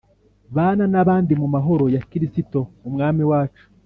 [0.55, 3.63] bana nabandi mu mahoro ya kirisito umwami wacu